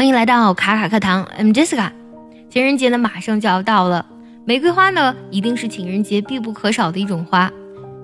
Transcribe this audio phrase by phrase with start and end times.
[0.00, 1.90] 欢迎来到卡卡课堂，I'm Jessica。
[2.48, 4.06] 情人节呢马上就要到了，
[4.46, 7.52] 玫瑰花呢一定是情人节必不可少的一种花。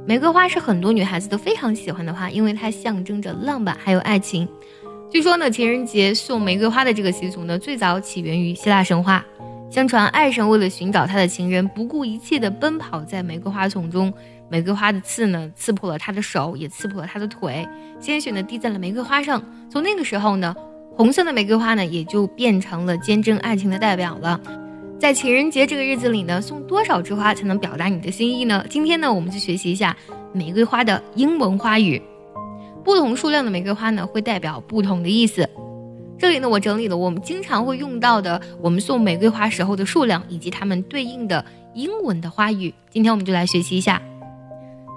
[0.05, 4.47] 玫瑰花是很多女孩子都非常喜欢的花，因为它象征着浪漫还有爱情。
[5.11, 9.25] 据说呢，情人节送玫瑰花的这个习俗呢，最早起源于希腊神话。
[9.71, 14.13] 相传爱神为了寻找他的情人，不顾一切地奔跑在玫瑰花丛中，
[14.51, 17.67] 玫瑰花的刺呢刺破了他的手，也刺破了他的腿，
[17.99, 19.43] 鲜血呢滴在了玫瑰花上。
[19.71, 20.55] 从那个时候呢。
[20.97, 24.41] 红色的玫瑰花呢，也就变成了见证爱情的代表了。
[24.99, 28.65] 在情人节这个日子里呢，送多少枝花才能表达你的心意呢？
[28.71, 29.95] 今天呢，我们就学习一下
[30.33, 32.01] 玫瑰花的英文花语。
[32.83, 35.47] 不同数量的玫瑰花呢，会代表不同的意思。
[36.19, 42.73] 这里呢，我整理了我们经常会用到的，我们送玫瑰花时候的数量，以及它们对应的英文的花语。
[42.89, 44.01] 今天我们就来学习一下。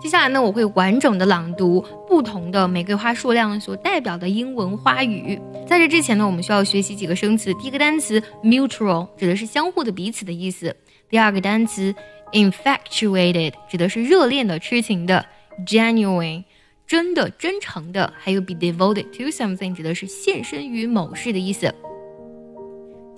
[0.01, 5.39] 接下来呢，我会完整的朗读不同的玫瑰花数量所代表的英文花语。
[5.67, 7.53] 在这之前呢，我们需要学习几个生词。
[7.55, 10.73] 第一个单词 mutual 指的是相互的、彼此的意思。
[11.09, 11.93] 第二个单词
[12.31, 15.25] infatuated 指的是热恋的、痴情的。
[15.67, 16.45] genuine
[16.87, 18.13] 真的、真诚的。
[18.17, 21.75] 还有 be devoted to something 指的是献身于某事的意思。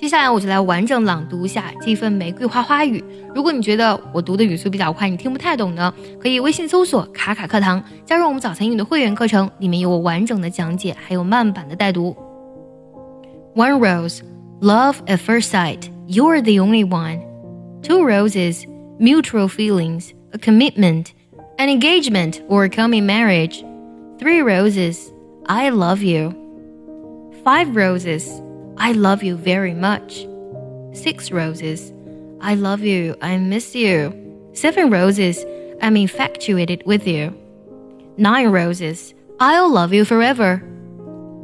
[0.01, 3.03] 接下来我就来完整朗读一下这份玫瑰花花语。
[3.35, 12.17] 如果你觉得我读的语速比较快，你听不太懂呢，可以微信搜索“卡卡课堂”，加入我们早餐英语的会员课程，里面有我完整的讲解，还有慢版的带读。
[13.53, 14.21] One rose,
[14.59, 17.19] love at first sight, you're the only one.
[17.83, 18.65] Two roses,
[18.99, 21.09] mutual feelings, a commitment,
[21.59, 23.63] an engagement or coming marriage.
[24.17, 25.11] Three roses,
[25.45, 26.33] I love you.
[27.43, 28.41] Five roses.
[28.77, 30.25] I love you very much.
[30.93, 31.93] Six roses.
[32.41, 33.15] I love you.
[33.21, 34.49] I miss you.
[34.53, 35.45] Seven roses.
[35.81, 37.37] I'm infatuated with you.
[38.17, 39.13] Nine roses.
[39.39, 40.61] I'll love you forever.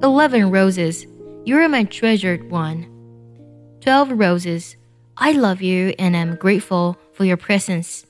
[0.04, 1.06] Eleven roses.
[1.46, 2.88] You're my treasured one.
[3.82, 4.76] Twelve roses.
[5.16, 8.06] I love you and am grateful for your presence.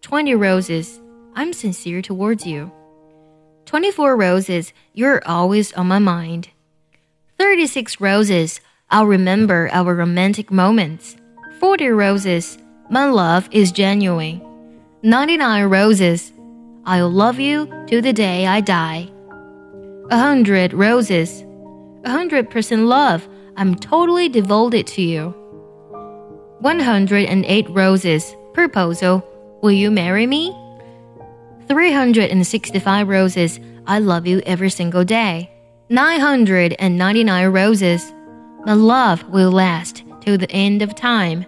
[0.00, 1.00] Twenty roses.
[1.36, 2.72] I'm sincere towards you.
[3.66, 4.72] Twenty-four roses.
[4.92, 6.48] You're always on my mind.
[7.38, 11.16] 36 roses, I'll remember our romantic moments.
[11.58, 12.58] 40 roses,
[12.90, 14.40] my love is genuine.
[15.02, 16.32] 99 roses,
[16.86, 19.10] I'll love you till the day I die.
[20.10, 21.42] 100 roses,
[22.02, 25.30] 100% love, I'm totally devoted to you.
[26.60, 29.22] 108 roses, proposal,
[29.62, 30.52] will you marry me?
[31.68, 35.53] 365 roses, I love you every single day.
[35.94, 38.12] 999 roses.
[38.66, 41.46] My love will last till the end of time.